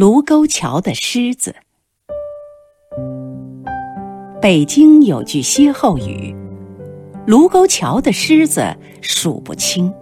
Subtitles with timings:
[0.00, 1.54] 卢沟桥的狮子。
[4.40, 6.34] 北京有句歇后语
[7.28, 8.64] ：“卢沟桥的狮子
[9.02, 9.92] 数不清。”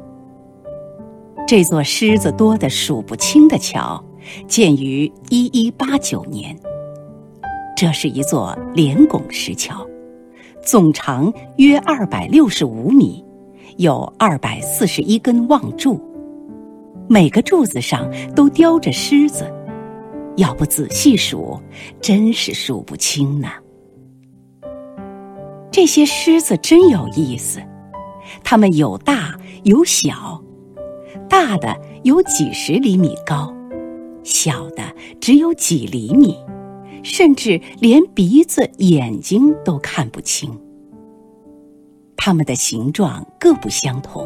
[1.49, 4.01] 这座狮子多的数不清的桥，
[4.47, 6.57] 建于一一八九年。
[7.77, 9.85] 这是一座连拱石桥，
[10.63, 13.25] 总长约二百六十五米，
[13.79, 16.01] 有二百四十一根望柱，
[17.09, 19.53] 每个柱子上都雕着狮子。
[20.39, 21.61] 要不仔细数，
[22.01, 23.49] 真是数不清呢。
[25.73, 27.61] 这些狮子真有意思，
[28.45, 30.41] 它们有大有小，
[31.29, 33.53] 大的有几十厘米高，
[34.23, 34.83] 小的
[35.21, 36.37] 只有几厘米，
[37.03, 40.57] 甚至连鼻子、眼睛都看不清。
[42.17, 44.25] 它们的形状各不相同，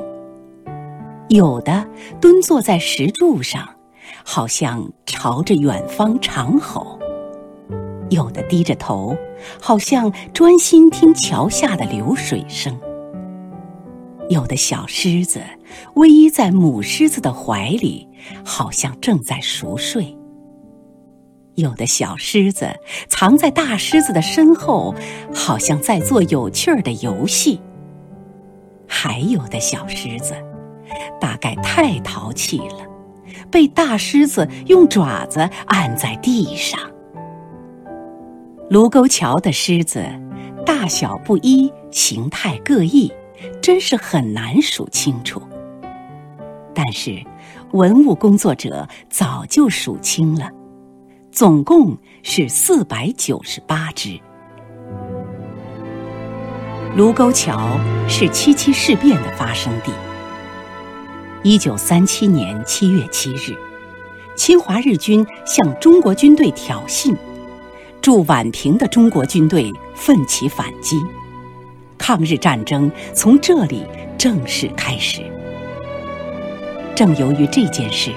[1.30, 1.88] 有的
[2.20, 3.66] 蹲坐在石柱上。
[4.24, 6.98] 好像朝着远方长吼，
[8.10, 9.16] 有的低着头，
[9.60, 12.74] 好像专心听桥下的流水声；
[14.28, 15.40] 有的小狮子
[15.94, 18.08] 偎依在母狮子的怀里，
[18.44, 20.16] 好像正在熟睡；
[21.54, 22.68] 有的小狮子
[23.08, 24.94] 藏在大狮子的身后，
[25.34, 27.58] 好像在做有趣儿的游戏；
[28.86, 30.34] 还有的小狮子，
[31.20, 32.91] 大概太淘气了。
[33.50, 36.80] 被大狮子用爪子按在地上。
[38.70, 40.04] 卢沟桥的狮子
[40.64, 43.12] 大小不一，形态各异，
[43.60, 45.42] 真是很难数清楚。
[46.74, 47.22] 但是，
[47.72, 50.50] 文物工作者早就数清了，
[51.30, 54.18] 总共是四百九十八只。
[56.96, 59.92] 卢沟桥是七七事变的发生地。
[61.44, 63.56] 一九三七年七月七日，
[64.36, 67.16] 侵华日军向中国军队挑衅，
[68.00, 70.96] 驻宛平的中国军队奋起反击，
[71.98, 73.84] 抗日战争从这里
[74.16, 75.20] 正式开始。
[76.94, 78.12] 正由于这件事，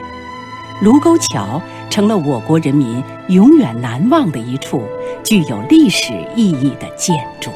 [0.84, 4.84] 卢沟桥成了我国人民永远难忘的一处
[5.24, 7.50] 具有历史意义的建筑。